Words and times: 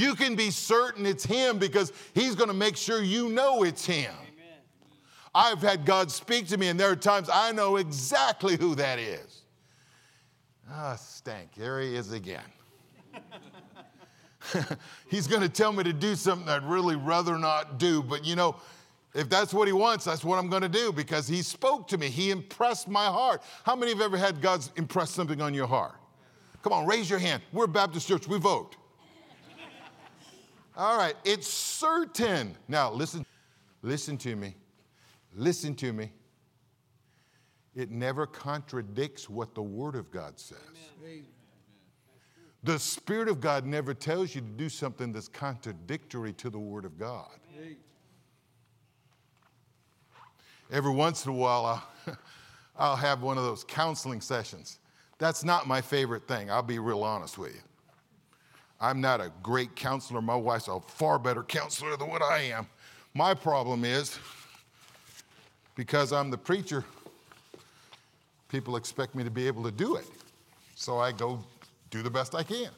You 0.00 0.14
can 0.14 0.34
be 0.34 0.50
certain 0.50 1.04
it's 1.04 1.24
Him 1.24 1.58
because 1.58 1.92
He's 2.14 2.34
going 2.34 2.48
to 2.48 2.54
make 2.54 2.76
sure 2.76 3.02
you 3.02 3.28
know 3.28 3.64
it's 3.64 3.84
Him. 3.84 4.14
I've 5.34 5.60
had 5.60 5.84
God 5.84 6.10
speak 6.10 6.48
to 6.48 6.56
me, 6.56 6.68
and 6.68 6.80
there 6.80 6.90
are 6.90 6.96
times 6.96 7.28
I 7.30 7.52
know 7.52 7.76
exactly 7.76 8.56
who 8.56 8.74
that 8.76 8.98
is. 8.98 9.42
Ah, 10.72 10.96
stank. 10.96 11.50
There 11.54 11.80
he 11.80 11.94
is 11.94 12.12
again. 12.12 12.40
He's 15.08 15.26
going 15.26 15.42
to 15.42 15.48
tell 15.48 15.72
me 15.72 15.84
to 15.84 15.92
do 15.92 16.14
something 16.14 16.48
I'd 16.48 16.64
really 16.64 16.96
rather 16.96 17.38
not 17.38 17.78
do, 17.78 18.02
but 18.02 18.24
you 18.24 18.36
know, 18.36 18.56
if 19.14 19.28
that's 19.28 19.52
what 19.52 19.68
he 19.68 19.72
wants, 19.72 20.06
that's 20.06 20.24
what 20.24 20.38
I'm 20.38 20.48
going 20.48 20.62
to 20.62 20.68
do 20.68 20.92
because 20.92 21.28
he 21.28 21.42
spoke 21.42 21.88
to 21.88 21.98
me. 21.98 22.08
He 22.08 22.30
impressed 22.30 22.88
my 22.88 23.06
heart. 23.06 23.42
How 23.64 23.76
many 23.76 23.92
have 23.92 24.00
ever 24.00 24.16
had 24.16 24.40
God 24.40 24.66
impress 24.76 25.10
something 25.10 25.42
on 25.42 25.52
your 25.52 25.66
heart? 25.66 25.96
Come 26.62 26.72
on, 26.72 26.86
raise 26.86 27.10
your 27.10 27.18
hand. 27.18 27.42
We're 27.52 27.64
a 27.64 27.68
Baptist 27.68 28.08
church, 28.08 28.26
we 28.26 28.38
vote. 28.38 28.76
All 30.76 30.96
right, 30.96 31.14
it's 31.24 31.48
certain. 31.48 32.56
Now, 32.68 32.92
listen, 32.92 33.26
listen 33.82 34.16
to 34.18 34.36
me. 34.36 34.54
Listen 35.34 35.74
to 35.76 35.92
me. 35.92 36.12
It 37.74 37.90
never 37.90 38.26
contradicts 38.26 39.28
what 39.28 39.54
the 39.54 39.62
Word 39.62 39.94
of 39.94 40.10
God 40.10 40.38
says. 40.38 40.58
Amen. 41.02 41.24
The 42.62 42.78
Spirit 42.78 43.28
of 43.28 43.40
God 43.40 43.64
never 43.64 43.94
tells 43.94 44.34
you 44.34 44.42
to 44.42 44.46
do 44.46 44.68
something 44.68 45.12
that's 45.12 45.28
contradictory 45.28 46.32
to 46.34 46.50
the 46.50 46.58
Word 46.58 46.84
of 46.84 46.98
God. 46.98 47.30
Every 50.72 50.92
once 50.92 51.24
in 51.24 51.32
a 51.32 51.34
while, 51.34 51.66
I'll, 52.06 52.16
I'll 52.78 52.96
have 52.96 53.22
one 53.22 53.38
of 53.38 53.44
those 53.44 53.64
counseling 53.64 54.20
sessions. 54.20 54.78
That's 55.18 55.42
not 55.42 55.66
my 55.66 55.80
favorite 55.80 56.28
thing, 56.28 56.50
I'll 56.50 56.62
be 56.62 56.78
real 56.78 57.02
honest 57.02 57.38
with 57.38 57.54
you. 57.54 57.60
I'm 58.80 59.00
not 59.00 59.20
a 59.20 59.30
great 59.42 59.76
counselor. 59.76 60.22
My 60.22 60.34
wife's 60.34 60.68
a 60.68 60.80
far 60.80 61.18
better 61.18 61.42
counselor 61.42 61.96
than 61.96 62.08
what 62.08 62.22
I 62.22 62.38
am. 62.42 62.66
My 63.12 63.34
problem 63.34 63.84
is 63.84 64.18
because 65.74 66.12
I'm 66.12 66.30
the 66.30 66.38
preacher, 66.38 66.84
people 68.48 68.76
expect 68.76 69.14
me 69.14 69.24
to 69.24 69.30
be 69.30 69.46
able 69.46 69.62
to 69.64 69.70
do 69.70 69.96
it. 69.96 70.06
So 70.74 70.98
I 70.98 71.12
go 71.12 71.44
do 71.90 72.02
the 72.02 72.10
best 72.10 72.34
I 72.34 72.42
can. 72.42 72.70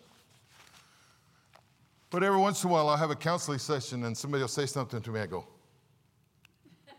But 2.11 2.23
every 2.23 2.39
once 2.39 2.63
in 2.65 2.71
a 2.71 2.73
while, 2.73 2.89
I'll 2.89 2.97
have 2.97 3.11
a 3.11 3.17
counseling 3.17 3.59
session 3.59 4.05
and 4.05 4.17
somebody 4.17 4.43
will 4.43 4.49
say 4.49 4.67
something 4.67 5.01
to 5.01 5.11
me. 5.11 5.21
I 5.21 5.27
go, 5.27 5.47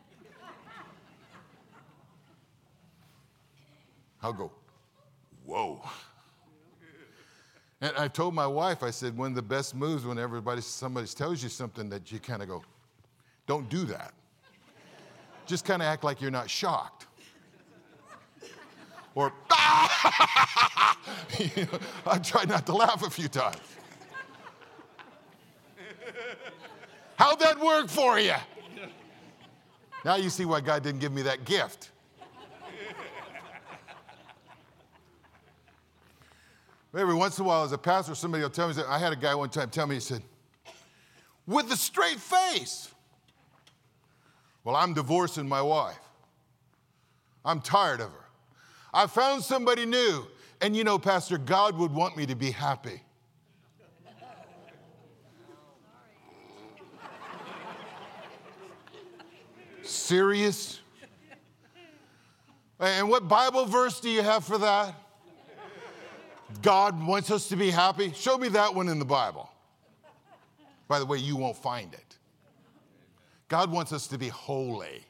I'll 4.23 4.33
go, 4.33 4.51
whoa. 5.45 5.81
And 7.83 7.91
I 7.97 8.07
told 8.07 8.33
my 8.33 8.47
wife, 8.47 8.81
I 8.81 8.91
said, 8.91 9.17
one 9.17 9.31
of 9.31 9.35
the 9.35 9.41
best 9.41 9.75
moves 9.75 10.05
when 10.05 10.17
everybody, 10.17 10.61
somebody 10.61 11.05
tells 11.05 11.43
you 11.43 11.49
something 11.49 11.89
that 11.89 12.13
you 12.13 12.19
kind 12.19 12.41
of 12.41 12.47
go, 12.47 12.63
don't 13.45 13.67
do 13.67 13.83
that. 13.83 14.13
Just 15.45 15.65
kind 15.65 15.81
of 15.81 15.87
act 15.89 16.01
like 16.01 16.21
you're 16.21 16.31
not 16.31 16.49
shocked. 16.49 17.07
Or, 19.15 19.33
you 21.37 21.65
know, 21.65 21.79
I 22.07 22.19
tried 22.19 22.47
not 22.47 22.65
to 22.67 22.73
laugh 22.73 23.03
a 23.03 23.09
few 23.09 23.27
times. 23.27 23.57
How'd 27.17 27.41
that 27.41 27.59
work 27.59 27.89
for 27.89 28.17
you? 28.17 28.35
Now 30.05 30.15
you 30.15 30.29
see 30.29 30.45
why 30.45 30.61
God 30.61 30.83
didn't 30.83 31.01
give 31.01 31.11
me 31.11 31.23
that 31.23 31.43
gift. 31.43 31.91
Every 36.95 37.15
once 37.15 37.39
in 37.39 37.45
a 37.45 37.47
while, 37.47 37.63
as 37.63 37.71
a 37.71 37.77
pastor, 37.77 38.13
somebody 38.13 38.43
will 38.43 38.51
tell 38.51 38.69
me, 38.69 38.75
I 38.87 38.99
had 38.99 39.11
a 39.11 39.15
guy 39.15 39.33
one 39.33 39.49
time 39.49 39.69
tell 39.71 39.87
me, 39.87 39.95
he 39.95 40.01
said, 40.01 40.21
with 41.47 41.71
a 41.71 41.75
straight 41.75 42.19
face. 42.19 42.89
Well, 44.63 44.75
I'm 44.75 44.93
divorcing 44.93 45.47
my 45.47 45.61
wife. 45.61 45.99
I'm 47.43 47.59
tired 47.61 47.99
of 47.99 48.11
her. 48.11 48.25
I 48.93 49.07
found 49.07 49.43
somebody 49.43 49.85
new. 49.85 50.27
And 50.61 50.77
you 50.77 50.83
know, 50.83 50.97
Pastor, 50.99 51.37
God 51.37 51.77
would 51.77 51.91
want 51.91 52.15
me 52.15 52.25
to 52.27 52.35
be 52.35 52.51
happy. 52.51 53.01
Serious? 59.81 60.79
And 62.79 63.09
what 63.09 63.27
Bible 63.27 63.65
verse 63.65 63.99
do 63.99 64.09
you 64.09 64.21
have 64.21 64.45
for 64.45 64.57
that? 64.59 64.95
God 66.63 67.05
wants 67.05 67.29
us 67.29 67.49
to 67.49 67.57
be 67.57 67.69
happy. 67.69 68.13
Show 68.13 68.37
me 68.37 68.47
that 68.49 68.73
one 68.73 68.87
in 68.87 68.97
the 68.97 69.05
Bible. 69.05 69.51
By 70.87 70.97
the 70.97 71.05
way, 71.05 71.17
you 71.17 71.35
won't 71.35 71.57
find 71.57 71.93
it. 71.93 72.17
God 73.49 73.69
wants 73.69 73.91
us 73.91 74.07
to 74.07 74.17
be 74.17 74.29
holy. 74.29 75.03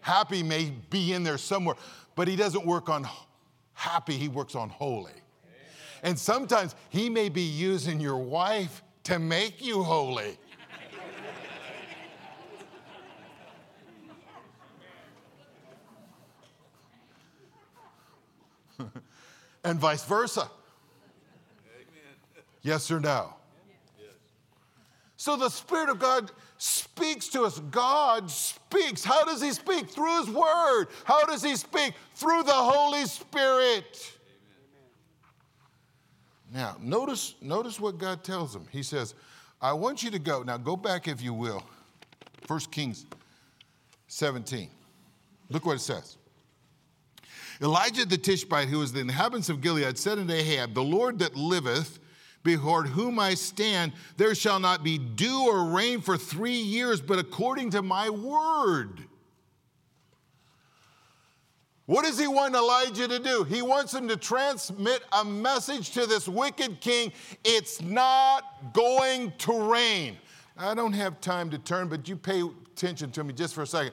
Happy 0.00 0.42
may 0.42 0.72
be 0.90 1.12
in 1.12 1.22
there 1.22 1.38
somewhere, 1.38 1.76
but 2.16 2.28
He 2.28 2.36
doesn't 2.36 2.66
work 2.66 2.88
on 2.88 3.08
happy, 3.72 4.14
He 4.14 4.28
works 4.28 4.54
on 4.54 4.68
holy. 4.68 5.12
And 6.02 6.18
sometimes 6.18 6.74
He 6.90 7.08
may 7.08 7.28
be 7.28 7.42
using 7.42 8.00
your 8.00 8.18
wife 8.18 8.82
to 9.04 9.20
make 9.20 9.64
you 9.64 9.82
holy. 9.82 10.36
And 19.66 19.80
vice 19.80 20.04
versa. 20.04 20.48
Yes 22.62 22.90
or 22.90 23.00
no? 23.00 23.34
So 25.16 25.36
the 25.36 25.48
Spirit 25.48 25.88
of 25.88 25.98
God 25.98 26.30
speaks 26.56 27.28
to 27.28 27.42
us. 27.42 27.58
God 27.70 28.30
speaks. 28.30 29.02
How 29.02 29.24
does 29.24 29.42
He 29.42 29.52
speak? 29.52 29.90
Through 29.90 30.18
His 30.20 30.30
Word. 30.30 30.86
How 31.04 31.24
does 31.24 31.42
He 31.42 31.56
speak? 31.56 31.94
Through 32.14 32.44
the 32.44 32.52
Holy 32.52 33.04
Spirit. 33.06 34.12
Now, 36.54 36.76
notice, 36.80 37.34
notice 37.40 37.80
what 37.80 37.98
God 37.98 38.22
tells 38.22 38.54
him. 38.54 38.66
He 38.70 38.82
says, 38.82 39.14
I 39.60 39.72
want 39.72 40.02
you 40.04 40.10
to 40.12 40.18
go. 40.18 40.42
Now, 40.42 40.56
go 40.56 40.76
back, 40.76 41.08
if 41.08 41.20
you 41.20 41.34
will, 41.34 41.62
1 42.46 42.60
Kings 42.70 43.04
17. 44.06 44.70
Look 45.50 45.66
what 45.66 45.76
it 45.76 45.80
says. 45.80 46.18
Elijah 47.62 48.04
the 48.04 48.18
Tishbite, 48.18 48.68
who 48.68 48.78
was 48.78 48.92
the 48.92 49.00
inhabitants 49.00 49.48
of 49.48 49.60
Gilead, 49.60 49.96
said 49.98 50.18
unto 50.18 50.32
Ahab, 50.32 50.74
The 50.74 50.82
Lord 50.82 51.18
that 51.20 51.36
liveth, 51.36 51.98
Behold, 52.42 52.86
whom 52.86 53.18
I 53.18 53.34
stand, 53.34 53.92
there 54.16 54.34
shall 54.34 54.60
not 54.60 54.84
be 54.84 54.98
dew 54.98 55.46
or 55.48 55.64
rain 55.64 56.00
for 56.00 56.16
three 56.16 56.52
years, 56.52 57.00
but 57.00 57.18
according 57.18 57.70
to 57.70 57.82
my 57.82 58.08
word. 58.08 59.02
What 61.86 62.04
does 62.04 62.18
he 62.18 62.26
want 62.26 62.54
Elijah 62.54 63.06
to 63.08 63.18
do? 63.18 63.44
He 63.44 63.62
wants 63.62 63.94
him 63.94 64.08
to 64.08 64.16
transmit 64.16 65.02
a 65.12 65.24
message 65.24 65.90
to 65.92 66.06
this 66.06 66.28
wicked 66.28 66.80
king 66.80 67.12
it's 67.44 67.80
not 67.80 68.72
going 68.72 69.32
to 69.38 69.70
rain. 69.70 70.16
I 70.56 70.74
don't 70.74 70.94
have 70.94 71.20
time 71.20 71.50
to 71.50 71.58
turn, 71.58 71.88
but 71.88 72.08
you 72.08 72.16
pay 72.16 72.42
attention 72.72 73.10
to 73.12 73.24
me 73.24 73.32
just 73.32 73.54
for 73.54 73.62
a 73.62 73.66
second. 73.66 73.92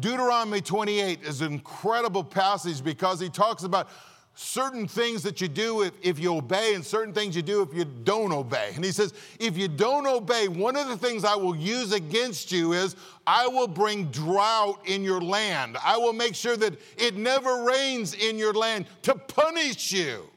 Deuteronomy 0.00 0.60
28 0.60 1.22
is 1.22 1.42
an 1.42 1.52
incredible 1.52 2.24
passage 2.24 2.82
because 2.82 3.20
he 3.20 3.28
talks 3.28 3.62
about 3.62 3.88
certain 4.34 4.88
things 4.88 5.22
that 5.22 5.40
you 5.42 5.48
do 5.48 5.82
if, 5.82 5.92
if 6.00 6.18
you 6.18 6.34
obey 6.34 6.74
and 6.74 6.84
certain 6.84 7.12
things 7.12 7.36
you 7.36 7.42
do 7.42 7.60
if 7.60 7.74
you 7.74 7.84
don't 7.84 8.32
obey. 8.32 8.72
And 8.74 8.82
he 8.82 8.90
says, 8.90 9.12
if 9.38 9.58
you 9.58 9.68
don't 9.68 10.06
obey, 10.06 10.48
one 10.48 10.76
of 10.76 10.88
the 10.88 10.96
things 10.96 11.24
I 11.24 11.36
will 11.36 11.54
use 11.54 11.92
against 11.92 12.50
you 12.50 12.72
is 12.72 12.96
I 13.26 13.46
will 13.46 13.68
bring 13.68 14.06
drought 14.06 14.80
in 14.86 15.04
your 15.04 15.20
land. 15.20 15.76
I 15.84 15.98
will 15.98 16.14
make 16.14 16.34
sure 16.34 16.56
that 16.56 16.74
it 16.96 17.16
never 17.16 17.64
rains 17.64 18.14
in 18.14 18.38
your 18.38 18.54
land 18.54 18.86
to 19.02 19.14
punish 19.14 19.92
you. 19.92 20.28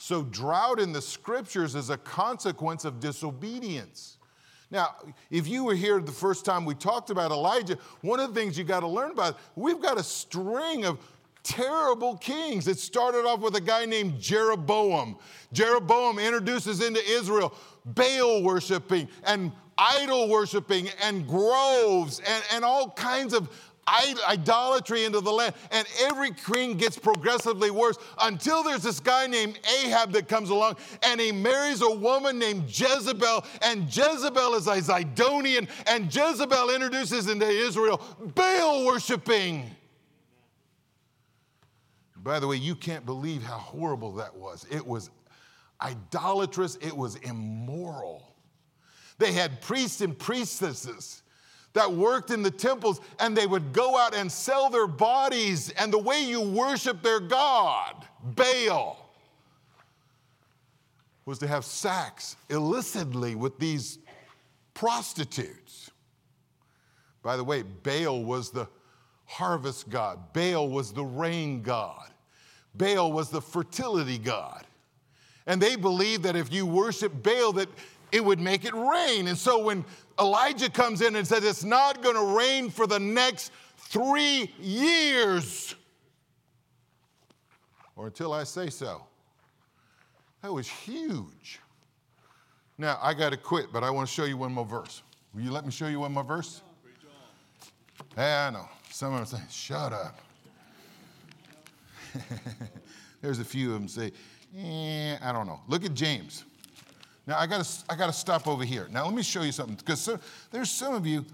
So, 0.00 0.22
drought 0.22 0.78
in 0.78 0.92
the 0.92 1.02
scriptures 1.02 1.74
is 1.74 1.90
a 1.90 1.96
consequence 1.96 2.84
of 2.84 3.00
disobedience. 3.00 4.17
Now, 4.70 4.96
if 5.30 5.48
you 5.48 5.64
were 5.64 5.74
here 5.74 5.98
the 6.00 6.12
first 6.12 6.44
time 6.44 6.64
we 6.64 6.74
talked 6.74 7.10
about 7.10 7.30
Elijah, 7.30 7.78
one 8.02 8.20
of 8.20 8.34
the 8.34 8.40
things 8.40 8.58
you 8.58 8.64
got 8.64 8.80
to 8.80 8.86
learn 8.86 9.12
about, 9.12 9.38
we've 9.56 9.80
got 9.80 9.98
a 9.98 10.02
string 10.02 10.84
of 10.84 10.98
terrible 11.42 12.16
kings. 12.18 12.68
It 12.68 12.78
started 12.78 13.24
off 13.24 13.40
with 13.40 13.56
a 13.56 13.60
guy 13.60 13.86
named 13.86 14.20
Jeroboam. 14.20 15.16
Jeroboam 15.52 16.18
introduces 16.18 16.82
into 16.82 17.02
Israel 17.08 17.54
Baal 17.86 18.42
worshiping 18.42 19.08
and 19.24 19.52
idol 19.78 20.28
worshiping 20.28 20.88
and 21.02 21.26
groves 21.26 22.20
and, 22.26 22.44
and 22.52 22.64
all 22.64 22.90
kinds 22.90 23.32
of 23.32 23.48
idolatry 24.28 25.04
into 25.04 25.20
the 25.20 25.32
land. 25.32 25.54
And 25.70 25.86
every 26.00 26.32
king 26.32 26.76
gets 26.76 26.98
progressively 26.98 27.70
worse 27.70 27.96
until 28.20 28.62
there's 28.62 28.82
this 28.82 29.00
guy 29.00 29.26
named 29.26 29.58
Ahab 29.82 30.12
that 30.12 30.28
comes 30.28 30.50
along 30.50 30.76
and 31.04 31.20
he 31.20 31.32
marries 31.32 31.82
a 31.82 31.90
woman 31.90 32.38
named 32.38 32.64
Jezebel. 32.66 33.44
And 33.62 33.84
Jezebel 33.84 34.54
is 34.54 34.66
a 34.66 34.80
Zidonian. 34.80 35.68
And 35.86 36.14
Jezebel 36.14 36.70
introduces 36.70 37.28
into 37.28 37.46
Israel 37.46 38.00
Baal 38.34 38.84
worshiping. 38.86 39.70
By 42.16 42.40
the 42.40 42.46
way, 42.46 42.56
you 42.56 42.74
can't 42.74 43.06
believe 43.06 43.42
how 43.42 43.58
horrible 43.58 44.12
that 44.14 44.36
was. 44.36 44.66
It 44.70 44.86
was 44.86 45.10
idolatrous, 45.80 46.76
it 46.76 46.96
was 46.96 47.16
immoral. 47.16 48.34
They 49.18 49.32
had 49.32 49.60
priests 49.60 50.00
and 50.00 50.16
priestesses 50.18 51.22
that 51.74 51.92
worked 51.92 52.30
in 52.30 52.42
the 52.42 52.50
temples, 52.50 53.00
and 53.20 53.36
they 53.36 53.46
would 53.46 53.72
go 53.72 53.96
out 53.96 54.14
and 54.14 54.30
sell 54.30 54.70
their 54.70 54.86
bodies. 54.86 55.70
And 55.70 55.92
the 55.92 55.98
way 55.98 56.24
you 56.24 56.40
worship 56.40 57.02
their 57.02 57.20
God, 57.20 58.06
Baal, 58.22 59.10
was 61.24 61.38
to 61.40 61.46
have 61.46 61.64
sex 61.64 62.36
illicitly 62.48 63.34
with 63.34 63.58
these 63.58 63.98
prostitutes. 64.72 65.90
By 67.22 67.36
the 67.36 67.44
way, 67.44 67.62
Baal 67.62 68.24
was 68.24 68.50
the 68.50 68.66
harvest 69.26 69.90
god, 69.90 70.32
Baal 70.32 70.68
was 70.68 70.92
the 70.92 71.04
rain 71.04 71.60
god, 71.60 72.10
Baal 72.74 73.12
was 73.12 73.28
the 73.28 73.42
fertility 73.42 74.16
god. 74.16 74.64
And 75.46 75.60
they 75.60 75.76
believed 75.76 76.22
that 76.24 76.36
if 76.36 76.52
you 76.52 76.64
worship 76.64 77.22
Baal, 77.22 77.52
that 77.54 77.68
it 78.12 78.24
would 78.24 78.40
make 78.40 78.64
it 78.64 78.74
rain. 78.74 79.28
And 79.28 79.36
so 79.36 79.62
when 79.62 79.84
Elijah 80.18 80.70
comes 80.70 81.00
in 81.00 81.16
and 81.16 81.26
says, 81.26 81.44
It's 81.44 81.64
not 81.64 82.02
going 82.02 82.16
to 82.16 82.36
rain 82.36 82.70
for 82.70 82.86
the 82.86 82.98
next 82.98 83.52
three 83.76 84.52
years, 84.60 85.74
or 87.96 88.06
until 88.06 88.32
I 88.32 88.44
say 88.44 88.70
so. 88.70 89.02
That 90.42 90.52
was 90.52 90.68
huge. 90.68 91.60
Now, 92.76 92.98
I 93.02 93.12
got 93.12 93.30
to 93.30 93.36
quit, 93.36 93.72
but 93.72 93.82
I 93.82 93.90
want 93.90 94.08
to 94.08 94.14
show 94.14 94.24
you 94.24 94.36
one 94.36 94.52
more 94.52 94.64
verse. 94.64 95.02
Will 95.34 95.42
you 95.42 95.50
let 95.50 95.64
me 95.64 95.72
show 95.72 95.88
you 95.88 96.00
one 96.00 96.12
more 96.12 96.22
verse? 96.22 96.62
Yeah, 98.16 98.46
I 98.48 98.50
know. 98.50 98.68
Some 98.90 99.14
of 99.14 99.30
them 99.30 99.40
say, 99.40 99.44
shut 99.50 99.92
up. 99.92 100.20
There's 103.20 103.40
a 103.40 103.44
few 103.44 103.74
of 103.74 103.80
them 103.80 103.88
say, 103.88 104.12
eh, 104.56 105.16
I 105.20 105.32
don't 105.32 105.46
know. 105.46 105.60
Look 105.66 105.84
at 105.84 105.94
James. 105.94 106.44
Now, 107.28 107.38
I 107.38 107.46
got 107.46 107.62
to 107.62 107.84
I 107.90 107.94
gotta 107.94 108.12
stop 108.12 108.48
over 108.48 108.64
here. 108.64 108.88
Now, 108.90 109.04
let 109.04 109.12
me 109.12 109.22
show 109.22 109.42
you 109.42 109.52
something, 109.52 109.76
because 109.76 110.00
so, 110.00 110.18
there's 110.50 110.70
some 110.70 110.94
of 110.94 111.06
you, 111.06 111.26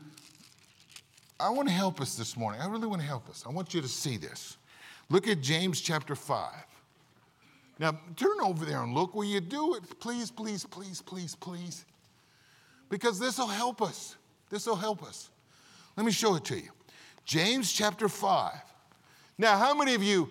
I 1.38 1.50
want 1.50 1.68
to 1.68 1.74
help 1.74 2.00
us 2.00 2.16
this 2.16 2.36
morning. 2.36 2.60
I 2.60 2.66
really 2.66 2.88
want 2.88 3.00
to 3.00 3.06
help 3.06 3.30
us. 3.30 3.44
I 3.46 3.50
want 3.50 3.72
you 3.72 3.80
to 3.80 3.86
see 3.86 4.16
this. 4.16 4.56
Look 5.08 5.28
at 5.28 5.40
James 5.40 5.80
chapter 5.80 6.16
5. 6.16 6.50
Now, 7.78 7.96
turn 8.16 8.40
over 8.42 8.64
there 8.64 8.82
and 8.82 8.92
look. 8.92 9.14
Will 9.14 9.24
you 9.24 9.40
do 9.40 9.76
it? 9.76 9.82
Please, 10.00 10.32
please, 10.32 10.64
please, 10.64 11.00
please, 11.00 11.36
please. 11.36 11.84
Because 12.88 13.20
this 13.20 13.38
will 13.38 13.46
help 13.46 13.80
us. 13.80 14.16
This 14.50 14.66
will 14.66 14.74
help 14.74 15.04
us. 15.04 15.30
Let 15.96 16.04
me 16.04 16.10
show 16.10 16.34
it 16.34 16.44
to 16.46 16.56
you. 16.56 16.70
James 17.24 17.72
chapter 17.72 18.08
5. 18.08 18.52
Now, 19.38 19.56
how 19.58 19.74
many 19.74 19.94
of 19.94 20.02
you, 20.02 20.28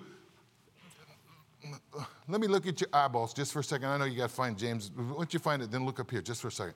let 2.28 2.40
me 2.40 2.48
look 2.48 2.68
at 2.68 2.80
your 2.80 2.90
eyeballs 2.94 3.34
just 3.34 3.52
for 3.52 3.60
a 3.60 3.64
second. 3.64 3.88
I 3.88 3.98
know 3.98 4.06
you 4.06 4.18
got 4.18 4.30
to 4.30 4.36
find 4.36 4.58
James. 4.58 4.92
Once 4.92 5.34
you 5.34 5.40
find 5.40 5.62
it, 5.62 5.72
then 5.72 5.86
look 5.86 6.00
up 6.00 6.10
here 6.10 6.22
just 6.22 6.42
for 6.42 6.48
a 6.48 6.52
second. 6.52 6.76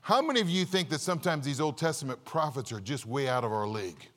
How 0.00 0.20
many 0.20 0.40
of 0.40 0.48
you 0.48 0.64
think 0.64 0.88
that 0.90 1.00
sometimes 1.00 1.44
these 1.44 1.60
Old 1.60 1.78
Testament 1.78 2.24
prophets 2.24 2.72
are 2.72 2.80
just 2.80 3.06
way 3.06 3.28
out 3.28 3.44
of 3.44 3.52
our 3.52 3.68
league? 3.68 4.08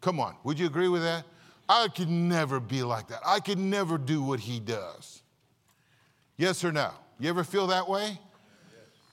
Come 0.00 0.20
on, 0.20 0.36
would 0.44 0.58
you 0.58 0.66
agree 0.66 0.88
with 0.88 1.02
that? 1.02 1.24
I 1.68 1.88
could 1.88 2.10
never 2.10 2.60
be 2.60 2.82
like 2.82 3.08
that. 3.08 3.20
I 3.26 3.40
could 3.40 3.58
never 3.58 3.98
do 3.98 4.22
what 4.22 4.38
he 4.38 4.60
does. 4.60 5.22
Yes 6.36 6.64
or 6.64 6.70
no? 6.70 6.90
You 7.18 7.28
ever 7.30 7.42
feel 7.42 7.66
that 7.68 7.88
way? 7.88 8.06
Yes. 8.06 8.18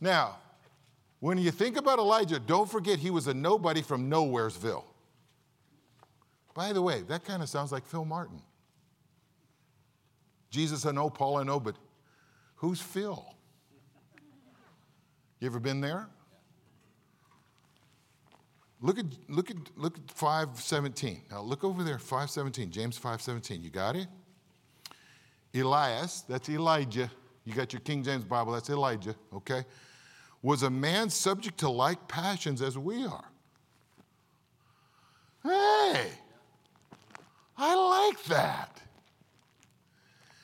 Now, 0.01 0.37
when 1.19 1.37
you 1.37 1.51
think 1.51 1.77
about 1.77 1.97
Elijah, 1.97 2.39
don't 2.39 2.69
forget 2.69 2.99
he 2.99 3.09
was 3.09 3.27
a 3.27 3.33
nobody 3.33 3.81
from 3.81 4.09
Nowheresville. 4.09 4.83
By 6.53 6.73
the 6.73 6.81
way, 6.81 7.03
that 7.03 7.23
kind 7.23 7.41
of 7.41 7.49
sounds 7.49 7.71
like 7.71 7.85
Phil 7.85 8.05
Martin. 8.05 8.41
Jesus, 10.51 10.85
I 10.85 10.91
know, 10.91 11.09
Paul, 11.09 11.37
I 11.37 11.43
know, 11.43 11.59
but 11.59 11.75
who's 12.57 12.81
Phil? 12.81 13.25
You 15.39 15.47
ever 15.47 15.59
been 15.59 15.81
there? 15.81 16.07
Look 18.81 18.99
at, 18.99 19.05
look 19.29 19.49
at, 19.49 19.57
look 19.77 19.97
at 19.97 20.11
517. 20.11 21.21
Now 21.31 21.41
look 21.41 21.63
over 21.63 21.83
there, 21.83 21.97
517, 21.97 22.69
James 22.69 22.97
517. 22.97 23.63
You 23.63 23.69
got 23.69 23.95
it? 23.95 24.07
Elias, 25.53 26.21
that's 26.27 26.49
Elijah. 26.49 27.09
You 27.45 27.53
got 27.53 27.73
your 27.73 27.79
King 27.81 28.03
James 28.03 28.23
Bible, 28.23 28.53
that's 28.53 28.69
Elijah, 28.69 29.15
okay? 29.33 29.65
Was 30.41 30.63
a 30.63 30.69
man 30.69 31.09
subject 31.09 31.57
to 31.59 31.69
like 31.69 32.07
passions 32.07 32.61
as 32.61 32.77
we 32.77 33.05
are. 33.05 33.25
Hey, 35.43 36.11
I 37.57 37.75
like 38.09 38.23
that. 38.25 38.80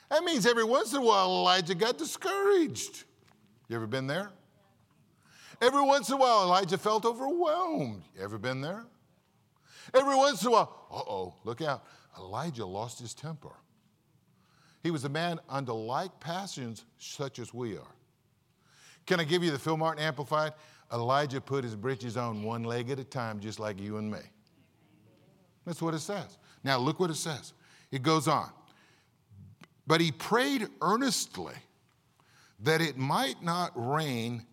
That 0.09 0.23
means 0.23 0.45
every 0.45 0.63
once 0.63 0.93
in 0.93 0.99
a 0.99 1.05
while 1.05 1.27
Elijah 1.27 1.75
got 1.75 1.97
discouraged. 1.97 3.03
You 3.67 3.75
ever 3.75 3.87
been 3.87 4.07
there? 4.07 4.31
Every 5.61 5.81
once 5.81 6.09
in 6.09 6.15
a 6.15 6.17
while, 6.17 6.43
Elijah 6.43 6.77
felt 6.77 7.03
overwhelmed. 7.03 8.03
You 8.15 8.23
ever 8.23 8.37
been 8.37 8.61
there? 8.61 8.85
Every 9.93 10.15
once 10.15 10.41
in 10.43 10.49
a 10.49 10.51
while, 10.51 10.87
uh 10.91 10.99
oh, 10.99 11.33
look 11.43 11.61
out. 11.61 11.83
Elijah 12.17 12.65
lost 12.65 12.99
his 12.99 13.13
temper. 13.13 13.53
He 14.83 14.91
was 14.91 15.03
a 15.03 15.09
man 15.09 15.39
under 15.49 15.73
like 15.73 16.19
passions 16.19 16.85
such 16.97 17.39
as 17.39 17.53
we 17.53 17.75
are. 17.75 17.95
Can 19.05 19.19
I 19.19 19.23
give 19.23 19.43
you 19.43 19.51
the 19.51 19.59
Phil 19.59 19.77
Martin 19.77 20.03
Amplified? 20.03 20.53
Elijah 20.93 21.41
put 21.41 21.63
his 21.63 21.75
breeches 21.75 22.17
on 22.17 22.43
one 22.43 22.63
leg 22.63 22.89
at 22.89 22.99
a 22.99 23.03
time, 23.03 23.39
just 23.39 23.59
like 23.59 23.79
you 23.79 23.97
and 23.97 24.09
me. 24.09 24.19
That's 25.65 25.81
what 25.81 25.93
it 25.93 25.99
says. 25.99 26.37
Now, 26.63 26.77
look 26.77 26.99
what 26.99 27.09
it 27.09 27.15
says. 27.15 27.53
It 27.91 28.03
goes 28.03 28.27
on. 28.27 28.49
But 29.87 30.01
he 30.01 30.11
prayed 30.11 30.67
earnestly 30.81 31.55
that 32.59 32.81
it 32.81 32.97
might 32.97 33.41
not 33.41 33.71
rain 33.75 34.45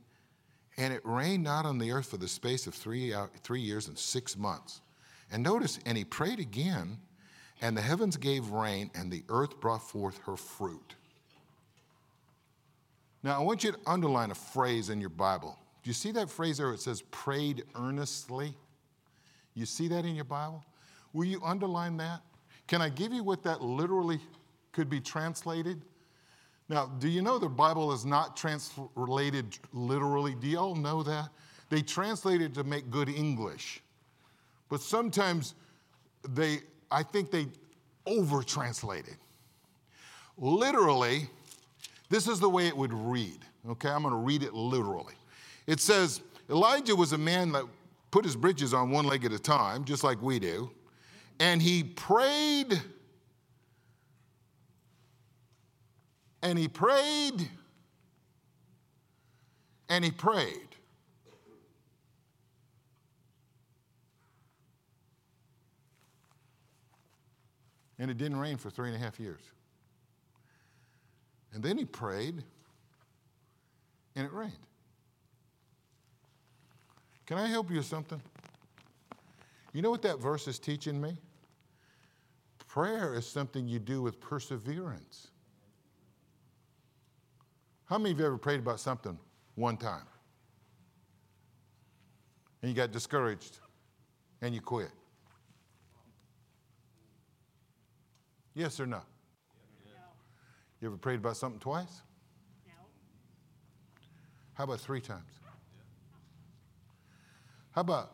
and 0.77 0.93
it 0.93 1.03
rained 1.05 1.45
not 1.45 1.67
on 1.67 1.79
the 1.79 1.93
earth 1.93 2.07
for 2.07 2.17
the 2.17 2.29
space 2.29 2.67
of 2.67 2.75
three, 2.75 3.13
uh, 3.13 3.27
three 3.43 3.61
years 3.61 3.89
and 3.89 3.99
six 3.99 4.37
months. 4.37 4.81
And 5.31 5.43
notice, 5.43 5.79
and 5.87 5.97
he 5.97 6.05
prayed 6.05 6.41
again, 6.41 6.99
and 7.61 7.77
the 7.77 7.81
heavens 7.81 8.17
gave 8.17 8.51
rain, 8.51 8.91
and 8.95 9.11
the 9.11 9.23
earth 9.29 9.61
brought 9.61 9.89
forth 9.89 10.19
her 10.27 10.37
fruit. 10.37 10.95
Now, 13.23 13.41
I 13.41 13.43
want 13.43 13.65
you 13.65 13.73
to 13.73 13.79
underline 13.87 14.31
a 14.31 14.35
phrase 14.35 14.91
in 14.91 15.01
your 15.01 15.11
Bible. 15.11 15.57
Do 15.83 15.91
you 15.91 15.95
see 15.95 16.13
that 16.13 16.29
phrase 16.29 16.59
there? 16.59 16.73
It 16.73 16.81
says, 16.81 17.03
prayed 17.11 17.65
earnestly. 17.75 18.55
You 19.55 19.67
see 19.67 19.89
that 19.89 20.05
in 20.05 20.15
your 20.15 20.25
Bible? 20.25 20.65
Will 21.13 21.25
you 21.25 21.41
underline 21.45 21.97
that? 21.99 22.21
Can 22.67 22.83
I 22.83 22.89
give 22.89 23.13
you 23.13 23.23
what 23.23 23.45
that 23.45 23.63
literally 23.63 24.19
could 24.75 24.91
be 24.91 25.01
translated? 25.01 25.81
Now, 26.69 26.87
do 26.99 27.09
you 27.09 27.23
know 27.23 27.39
the 27.39 27.49
Bible 27.49 27.93
is 27.93 28.05
not 28.05 28.37
translated 28.37 29.59
literally? 29.73 30.35
Do 30.35 30.47
y'all 30.47 30.75
know 30.75 31.03
that? 31.03 31.31
They 31.71 31.81
translate 31.81 32.43
it 32.43 32.53
to 32.55 32.65
make 32.65 32.91
good 32.91 33.09
English. 33.09 33.83
But 34.69 34.81
sometimes 34.81 35.55
they, 36.29 36.59
I 36.91 37.03
think 37.03 37.31
they 37.31 37.47
over 38.07 38.43
translate 38.43 39.07
it. 39.07 39.17
Literally, 40.37 41.29
this 42.11 42.29
is 42.29 42.41
the 42.41 42.49
way 42.49 42.67
it 42.67 42.77
would 42.77 42.93
read. 42.93 43.39
Okay, 43.71 43.89
I'm 43.89 44.03
to 44.03 44.15
read 44.15 44.43
it 44.43 44.53
literally. 44.53 45.15
It 45.67 45.81
says, 45.81 46.21
Elijah 46.51 46.95
was 46.95 47.13
a 47.13 47.19
man 47.19 47.53
that 47.53 47.65
put 48.11 48.25
his 48.25 48.37
britches 48.37 48.75
on 48.75 48.91
one 48.91 49.07
leg 49.07 49.25
at 49.25 49.33
a 49.33 49.39
time, 49.39 49.85
just 49.85 50.05
like 50.05 50.21
we 50.21 50.39
do, 50.39 50.71
and 51.41 51.63
he 51.63 51.83
prayed 51.83 52.81
And 56.45 56.59
he 56.59 56.69
prayed 56.69 57.49
and 59.89 60.05
he 60.05 60.11
prayed. 60.11 60.69
And 67.99 68.11
it 68.11 68.19
didn't 68.19 68.39
rain 68.39 68.59
for 68.59 68.69
three 68.69 68.89
and 68.89 68.97
a 68.97 68.99
half 68.99 69.19
years. 69.19 69.41
And 71.55 71.63
then 71.63 71.79
he 71.79 71.87
prayed 71.87 72.43
and 74.15 74.27
it 74.27 74.33
rained. 74.33 74.53
Can 77.25 77.39
I 77.39 77.47
help 77.47 77.71
you 77.71 77.79
with 77.79 77.87
something? 77.87 78.21
You 79.73 79.81
know 79.81 79.91
what 79.91 80.03
that 80.03 80.21
verse 80.21 80.47
is 80.47 80.59
teaching 80.59 81.01
me? 81.01 81.17
Prayer 82.69 83.15
is 83.15 83.27
something 83.27 83.67
you 83.67 83.79
do 83.79 84.03
with 84.03 84.21
perseverance. 84.21 85.29
How 87.87 87.99
many 87.99 88.13
of 88.13 88.19
you 88.19 88.27
ever 88.27 88.39
prayed 88.39 88.61
about 88.61 88.81
something 88.81 89.19
one 89.57 89.77
time? 89.77 90.07
And 92.63 92.71
you 92.71 92.75
got 92.75 92.93
discouraged 92.93 93.59
and 94.41 94.55
you 94.55 94.61
quit? 94.61 94.91
Yes 98.55 98.81
or 98.81 98.87
no? 98.87 99.03
no? 99.85 99.93
You 100.81 100.89
ever 100.89 100.97
prayed 100.97 101.19
about 101.19 101.37
something 101.37 101.61
twice? 101.61 102.03
No. 102.67 102.73
How 104.55 104.65
about 104.65 104.81
three 104.81 105.01
times? 105.01 105.41
How 107.73 107.81
about 107.81 108.13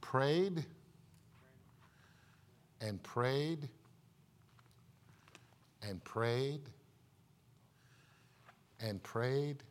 prayed 0.00 0.64
and 2.80 3.00
prayed 3.02 3.68
and 5.82 6.02
prayed 6.02 6.62
and 8.82 9.02
prayed 9.02 9.62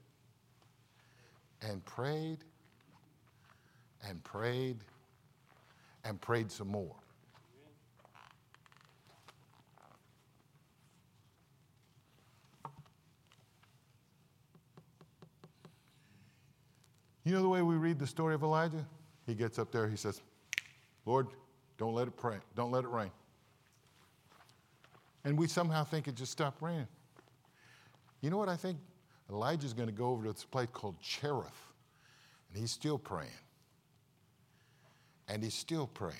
and 1.61 1.83
prayed 1.85 2.39
and 4.07 4.23
prayed 4.23 4.77
and 6.03 6.19
prayed 6.19 6.51
some 6.51 6.69
more. 6.69 6.95
You 17.23 17.33
know 17.33 17.43
the 17.43 17.49
way 17.49 17.61
we 17.61 17.75
read 17.75 17.99
the 17.99 18.07
story 18.07 18.33
of 18.33 18.41
Elijah? 18.41 18.83
He 19.27 19.35
gets 19.35 19.59
up 19.59 19.71
there, 19.71 19.87
he 19.87 19.95
says, 19.95 20.21
Lord, 21.05 21.27
don't 21.77 21.93
let 21.93 22.07
it 22.07 22.17
pray, 22.17 22.37
don't 22.55 22.71
let 22.71 22.83
it 22.83 22.89
rain. 22.89 23.11
And 25.23 25.37
we 25.37 25.47
somehow 25.47 25.83
think 25.83 26.07
it 26.07 26.15
just 26.15 26.31
stopped 26.31 26.61
raining. 26.63 26.87
You 28.21 28.31
know 28.31 28.37
what 28.37 28.49
I 28.49 28.55
think? 28.55 28.77
Elijah's 29.31 29.73
going 29.73 29.87
to 29.87 29.95
go 29.95 30.09
over 30.09 30.25
to 30.25 30.33
this 30.33 30.43
place 30.43 30.67
called 30.73 30.99
Cherith, 31.01 31.47
and 32.49 32.59
he's 32.59 32.71
still 32.71 32.97
praying. 32.97 33.29
And 35.27 35.41
he's 35.41 35.53
still 35.53 35.87
praying. 35.87 36.17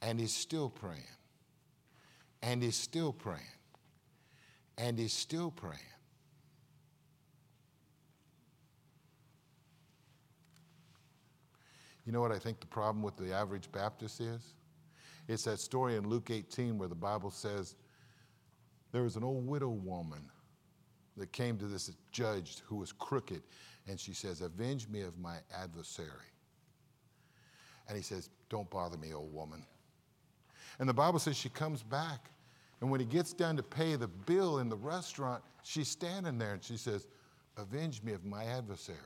And 0.00 0.18
he's 0.18 0.32
still 0.32 0.70
praying. 0.70 1.02
And 2.42 2.62
he's 2.62 2.76
still 2.76 3.12
praying. 3.12 3.40
And 4.78 4.98
he's 4.98 5.12
still 5.12 5.50
praying. 5.50 5.78
You 12.06 12.12
know 12.12 12.22
what 12.22 12.32
I 12.32 12.38
think 12.38 12.60
the 12.60 12.66
problem 12.66 13.02
with 13.02 13.16
the 13.16 13.32
average 13.32 13.70
Baptist 13.70 14.22
is? 14.22 14.54
It's 15.28 15.44
that 15.44 15.60
story 15.60 15.96
in 15.96 16.08
Luke 16.08 16.30
18 16.30 16.78
where 16.78 16.88
the 16.88 16.94
Bible 16.94 17.30
says 17.30 17.76
there 18.90 19.02
was 19.02 19.16
an 19.16 19.22
old 19.22 19.46
widow 19.46 19.68
woman 19.68 20.30
that 21.16 21.32
came 21.32 21.58
to 21.58 21.66
this 21.66 21.90
judge 22.10 22.58
who 22.66 22.76
was 22.76 22.92
crooked, 22.92 23.42
and 23.88 23.98
she 23.98 24.12
says, 24.12 24.40
Avenge 24.40 24.88
me 24.88 25.02
of 25.02 25.18
my 25.18 25.36
adversary. 25.54 26.08
And 27.88 27.96
he 27.96 28.02
says, 28.02 28.30
Don't 28.48 28.70
bother 28.70 28.96
me, 28.96 29.12
old 29.12 29.32
woman. 29.32 29.64
And 30.78 30.88
the 30.88 30.94
Bible 30.94 31.18
says 31.18 31.36
she 31.36 31.48
comes 31.48 31.82
back, 31.82 32.30
and 32.80 32.90
when 32.90 33.00
he 33.00 33.06
gets 33.06 33.32
down 33.32 33.56
to 33.56 33.62
pay 33.62 33.96
the 33.96 34.08
bill 34.08 34.58
in 34.58 34.68
the 34.68 34.76
restaurant, 34.76 35.42
she's 35.62 35.88
standing 35.88 36.38
there 36.38 36.54
and 36.54 36.62
she 36.62 36.76
says, 36.76 37.06
Avenge 37.56 38.02
me 38.02 38.12
of 38.12 38.24
my 38.24 38.44
adversary. 38.44 38.98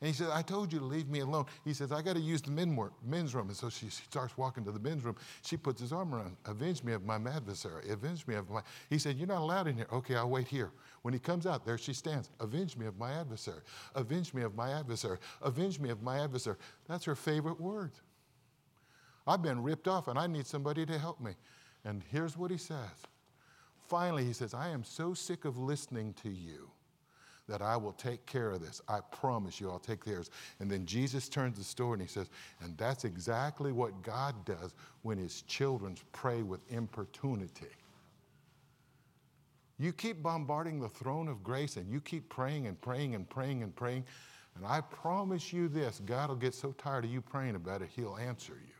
And 0.00 0.08
he 0.08 0.14
says, 0.14 0.30
I 0.30 0.40
told 0.40 0.72
you 0.72 0.78
to 0.78 0.84
leave 0.84 1.08
me 1.10 1.20
alone. 1.20 1.44
He 1.62 1.74
says, 1.74 1.92
I 1.92 2.00
got 2.00 2.14
to 2.14 2.20
use 2.20 2.40
the 2.40 2.50
men's 2.50 3.34
room. 3.34 3.48
And 3.48 3.56
so 3.56 3.68
she 3.68 3.90
starts 3.90 4.36
walking 4.38 4.64
to 4.64 4.72
the 4.72 4.78
men's 4.78 5.04
room. 5.04 5.16
She 5.44 5.58
puts 5.58 5.78
his 5.82 5.92
arm 5.92 6.14
around, 6.14 6.36
avenge 6.46 6.82
me 6.82 6.94
of 6.94 7.04
my 7.04 7.16
adversary, 7.16 7.90
avenge 7.90 8.26
me 8.26 8.34
of 8.34 8.48
my. 8.48 8.62
He 8.88 8.98
said, 8.98 9.18
You're 9.18 9.28
not 9.28 9.42
allowed 9.42 9.68
in 9.68 9.76
here. 9.76 9.86
Okay, 9.92 10.16
I'll 10.16 10.30
wait 10.30 10.48
here. 10.48 10.70
When 11.02 11.12
he 11.12 11.20
comes 11.20 11.46
out, 11.46 11.66
there 11.66 11.76
she 11.76 11.92
stands, 11.92 12.30
avenge 12.40 12.78
me 12.78 12.86
of 12.86 12.98
my 12.98 13.12
adversary, 13.12 13.60
avenge 13.94 14.32
me 14.32 14.42
of 14.42 14.54
my 14.54 14.72
adversary, 14.72 15.18
avenge 15.42 15.78
me 15.78 15.90
of 15.90 16.02
my 16.02 16.20
adversary. 16.20 16.56
That's 16.88 17.04
her 17.04 17.14
favorite 17.14 17.60
word. 17.60 17.92
I've 19.26 19.42
been 19.42 19.62
ripped 19.62 19.86
off 19.86 20.08
and 20.08 20.18
I 20.18 20.26
need 20.26 20.46
somebody 20.46 20.86
to 20.86 20.98
help 20.98 21.20
me. 21.20 21.32
And 21.84 22.02
here's 22.10 22.38
what 22.38 22.50
he 22.50 22.56
says. 22.56 23.06
Finally, 23.86 24.24
he 24.24 24.32
says, 24.32 24.54
I 24.54 24.68
am 24.68 24.82
so 24.82 25.12
sick 25.12 25.44
of 25.44 25.58
listening 25.58 26.14
to 26.22 26.30
you 26.30 26.70
that 27.50 27.62
I 27.62 27.76
will 27.76 27.92
take 27.92 28.24
care 28.26 28.52
of 28.52 28.60
this. 28.60 28.80
I 28.88 29.00
promise 29.10 29.60
you, 29.60 29.68
I'll 29.68 29.80
take 29.80 30.04
this. 30.04 30.30
And 30.60 30.70
then 30.70 30.86
Jesus 30.86 31.28
turns 31.28 31.58
the 31.58 31.64
story 31.64 31.94
and 31.94 32.02
he 32.02 32.08
says, 32.08 32.30
and 32.60 32.78
that's 32.78 33.04
exactly 33.04 33.72
what 33.72 34.02
God 34.02 34.36
does 34.44 34.74
when 35.02 35.18
his 35.18 35.42
children 35.42 35.96
pray 36.12 36.42
with 36.42 36.60
importunity. 36.70 37.66
You 39.80 39.92
keep 39.92 40.22
bombarding 40.22 40.78
the 40.78 40.88
throne 40.88 41.26
of 41.26 41.42
grace 41.42 41.76
and 41.76 41.90
you 41.90 42.00
keep 42.00 42.28
praying 42.28 42.68
and 42.68 42.80
praying 42.80 43.16
and 43.16 43.28
praying 43.28 43.64
and 43.64 43.74
praying. 43.74 44.04
And 44.54 44.64
I 44.64 44.80
promise 44.82 45.52
you 45.52 45.66
this 45.68 46.00
God 46.04 46.28
will 46.28 46.36
get 46.36 46.54
so 46.54 46.70
tired 46.72 47.04
of 47.04 47.10
you 47.10 47.20
praying 47.20 47.56
about 47.56 47.82
it, 47.82 47.88
he'll 47.96 48.16
answer 48.16 48.52
you. 48.52 48.74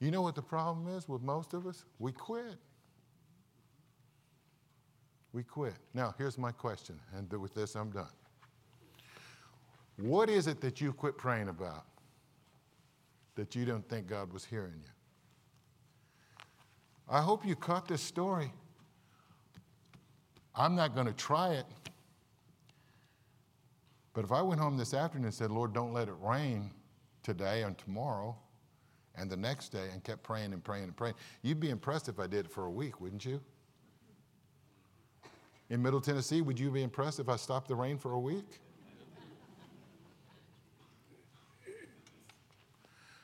You 0.00 0.10
know 0.12 0.22
what 0.22 0.34
the 0.34 0.42
problem 0.42 0.88
is 0.96 1.08
with 1.08 1.20
most 1.22 1.52
of 1.52 1.66
us? 1.66 1.84
We 1.98 2.12
quit. 2.12 2.56
We 5.32 5.42
quit. 5.42 5.74
Now, 5.94 6.14
here's 6.16 6.38
my 6.38 6.52
question, 6.52 6.98
and 7.14 7.30
with 7.32 7.54
this, 7.54 7.74
I'm 7.74 7.90
done. 7.90 8.08
What 9.98 10.30
is 10.30 10.46
it 10.46 10.60
that 10.60 10.80
you 10.80 10.92
quit 10.92 11.18
praying 11.18 11.48
about 11.48 11.84
that 13.34 13.54
you 13.54 13.64
don't 13.64 13.86
think 13.88 14.06
God 14.06 14.32
was 14.32 14.44
hearing 14.44 14.74
you? 14.76 14.90
I 17.10 17.20
hope 17.20 17.44
you 17.44 17.56
caught 17.56 17.88
this 17.88 18.02
story. 18.02 18.52
I'm 20.54 20.74
not 20.74 20.94
going 20.94 21.06
to 21.06 21.12
try 21.12 21.54
it. 21.54 21.66
But 24.12 24.24
if 24.24 24.32
I 24.32 24.42
went 24.42 24.60
home 24.60 24.76
this 24.76 24.94
afternoon 24.94 25.26
and 25.26 25.34
said, 25.34 25.50
Lord, 25.50 25.72
don't 25.72 25.92
let 25.92 26.08
it 26.08 26.14
rain 26.20 26.70
today 27.22 27.62
and 27.62 27.78
tomorrow 27.78 28.36
and 29.14 29.30
the 29.30 29.36
next 29.36 29.70
day 29.70 29.88
and 29.92 30.02
kept 30.02 30.22
praying 30.22 30.52
and 30.52 30.62
praying 30.62 30.84
and 30.84 30.96
praying, 30.96 31.14
you'd 31.42 31.60
be 31.60 31.70
impressed 31.70 32.08
if 32.08 32.18
I 32.18 32.26
did 32.26 32.46
it 32.46 32.50
for 32.50 32.64
a 32.64 32.70
week, 32.70 33.00
wouldn't 33.00 33.24
you? 33.24 33.40
In 35.70 35.82
Middle 35.82 36.00
Tennessee, 36.00 36.40
would 36.40 36.58
you 36.58 36.70
be 36.70 36.82
impressed 36.82 37.20
if 37.20 37.28
I 37.28 37.36
stopped 37.36 37.68
the 37.68 37.74
rain 37.74 37.98
for 37.98 38.12
a 38.12 38.18
week? 38.18 38.60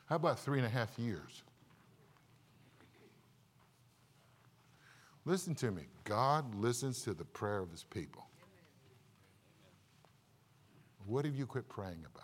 How 0.07 0.17
about 0.17 0.39
three 0.39 0.59
and 0.59 0.67
a 0.67 0.69
half 0.69 0.99
years? 0.99 1.41
Listen 5.25 5.55
to 5.55 5.71
me. 5.71 5.87
God 6.03 6.53
listens 6.53 7.01
to 7.01 7.15
the 7.15 7.25
prayer 7.25 7.59
of 7.59 7.71
his 7.71 7.83
people. 7.83 8.27
What 11.07 11.25
have 11.25 11.35
you 11.35 11.47
quit 11.47 11.67
praying 11.67 12.05
about? 12.05 12.23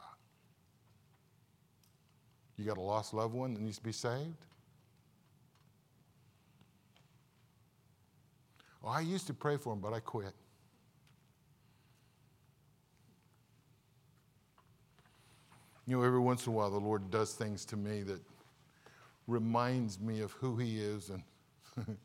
You 2.58 2.66
got 2.66 2.78
a 2.78 2.82
lost 2.82 3.16
loved 3.16 3.34
one 3.34 3.56
that 3.56 3.62
needs 3.62 3.78
to 3.78 3.84
be 3.84 3.92
saved? 3.92 4.46
I 8.86 9.02
used 9.02 9.28
to 9.28 9.34
pray 9.34 9.58
for 9.58 9.74
him, 9.74 9.80
but 9.80 9.94
I 9.94 10.00
quit. 10.00 10.34
You 15.88 15.98
know, 15.98 16.04
every 16.04 16.20
once 16.20 16.48
in 16.48 16.54
a 16.54 16.56
while, 16.56 16.70
the 16.70 16.80
Lord 16.80 17.12
does 17.12 17.34
things 17.34 17.66
to 17.66 17.76
me 17.76 18.02
that 18.04 18.22
reminds 19.28 20.00
me 20.00 20.22
of 20.22 20.32
who 20.34 20.58
He 20.58 20.80
is 20.80 21.10
and 21.10 21.24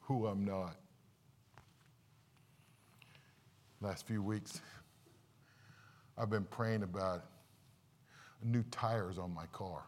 who 0.00 0.26
I'm 0.26 0.44
not. 0.44 0.76
Last 3.80 4.06
few 4.06 4.22
weeks, 4.22 4.60
I've 6.16 6.30
been 6.30 6.44
praying 6.44 6.82
about 6.82 7.24
new 8.44 8.62
tires 8.70 9.18
on 9.18 9.34
my 9.34 9.46
car. 9.46 9.82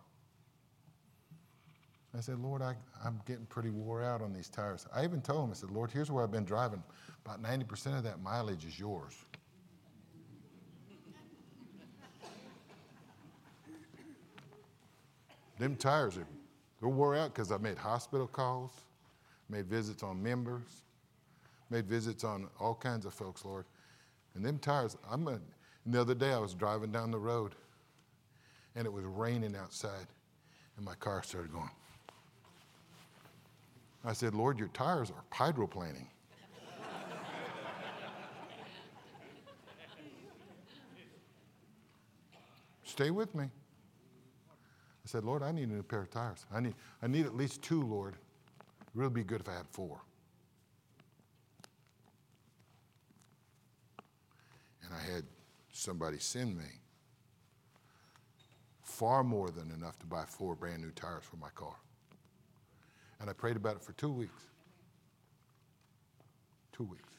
I 2.16 2.20
said, 2.20 2.38
Lord, 2.38 2.62
I, 2.62 2.74
am 3.04 3.20
getting 3.26 3.46
pretty 3.46 3.70
wore 3.70 4.02
out 4.02 4.22
on 4.22 4.32
these 4.32 4.48
tires. 4.48 4.86
I 4.94 5.02
even 5.02 5.20
told 5.20 5.44
him, 5.44 5.50
I 5.50 5.54
said, 5.54 5.70
Lord, 5.72 5.90
here's 5.90 6.10
where 6.10 6.22
I've 6.22 6.30
been 6.30 6.44
driving. 6.44 6.82
About 7.24 7.42
90% 7.42 7.98
of 7.98 8.04
that 8.04 8.22
mileage 8.22 8.64
is 8.64 8.78
yours. 8.78 9.14
Them 15.58 15.76
tires 15.76 16.18
are 16.18 16.26
they're 16.80 16.88
wore 16.88 17.16
out 17.16 17.32
because 17.32 17.50
I 17.50 17.56
made 17.58 17.78
hospital 17.78 18.26
calls, 18.26 18.72
made 19.48 19.66
visits 19.66 20.02
on 20.02 20.22
members, 20.22 20.82
made 21.70 21.86
visits 21.86 22.24
on 22.24 22.48
all 22.60 22.74
kinds 22.74 23.06
of 23.06 23.14
folks, 23.14 23.44
Lord. 23.44 23.64
And 24.34 24.44
them 24.44 24.58
tires, 24.58 24.96
I'm 25.10 25.26
a, 25.28 25.40
the 25.86 26.00
other 26.00 26.14
day 26.14 26.32
I 26.32 26.38
was 26.38 26.54
driving 26.54 26.90
down 26.90 27.10
the 27.10 27.18
road 27.18 27.54
and 28.74 28.86
it 28.86 28.92
was 28.92 29.04
raining 29.04 29.56
outside 29.56 30.06
and 30.76 30.84
my 30.84 30.94
car 30.96 31.22
started 31.22 31.52
going. 31.52 31.70
I 34.04 34.12
said, 34.12 34.34
Lord, 34.34 34.58
your 34.58 34.68
tires 34.68 35.10
are 35.10 35.24
hydroplaning. 35.32 36.06
Stay 42.82 43.10
with 43.10 43.34
me. 43.34 43.44
I 43.44 45.06
said, 45.06 45.24
Lord, 45.24 45.42
I 45.42 45.52
need 45.52 45.68
a 45.68 45.72
new 45.72 45.82
pair 45.82 46.02
of 46.02 46.10
tires. 46.10 46.46
I 46.52 46.60
need, 46.60 46.74
I 47.02 47.06
need 47.06 47.26
at 47.26 47.34
least 47.34 47.62
two, 47.62 47.82
Lord. 47.82 48.14
It 48.94 48.98
would 48.98 49.14
be 49.14 49.24
good 49.24 49.40
if 49.40 49.48
I 49.48 49.54
had 49.54 49.66
four. 49.68 50.00
And 54.84 54.92
I 54.94 55.12
had 55.12 55.24
somebody 55.72 56.18
send 56.18 56.56
me 56.56 56.64
far 58.82 59.24
more 59.24 59.50
than 59.50 59.70
enough 59.72 59.98
to 59.98 60.06
buy 60.06 60.24
four 60.26 60.54
brand 60.54 60.82
new 60.82 60.90
tires 60.90 61.24
for 61.24 61.36
my 61.36 61.48
car. 61.54 61.74
And 63.20 63.30
I 63.30 63.32
prayed 63.32 63.56
about 63.56 63.76
it 63.76 63.82
for 63.82 63.92
two 63.92 64.12
weeks. 64.12 64.42
Two 66.72 66.84
weeks. 66.84 67.14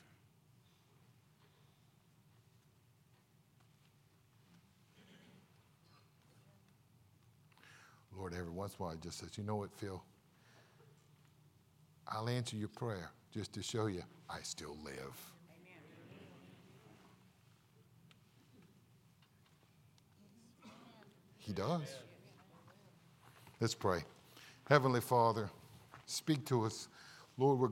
Lord, 8.17 8.33
every 8.33 8.51
once 8.51 8.73
in 8.73 8.77
a 8.79 8.83
while, 8.83 8.93
I 8.93 8.95
just 8.95 9.19
says, 9.19 9.37
you 9.37 9.43
know 9.43 9.55
what, 9.55 9.71
Phil? 9.73 10.01
I'll 12.07 12.29
answer 12.29 12.55
your 12.55 12.69
prayer 12.69 13.11
just 13.33 13.53
to 13.53 13.63
show 13.63 13.87
you 13.87 14.03
I 14.29 14.39
still 14.41 14.77
live. 14.83 15.33
He 21.37 21.53
does. 21.53 21.83
Let's 23.59 23.75
pray. 23.75 24.03
Heavenly 24.67 25.01
Father, 25.01 25.49
speak 26.05 26.45
to 26.45 26.65
us. 26.65 26.87
Lord, 27.37 27.59
we're 27.59 27.63